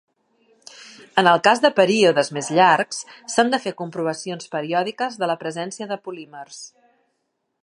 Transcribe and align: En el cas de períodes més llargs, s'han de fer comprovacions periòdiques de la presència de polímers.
En 1.21 1.29
el 1.31 1.41
cas 1.47 1.61
de 1.65 1.71
períodes 1.81 2.31
més 2.39 2.49
llargs, 2.61 3.03
s'han 3.35 3.55
de 3.55 3.61
fer 3.69 3.77
comprovacions 3.85 4.53
periòdiques 4.59 5.23
de 5.25 5.33
la 5.33 5.41
presència 5.45 5.93
de 5.95 6.03
polímers. 6.09 6.65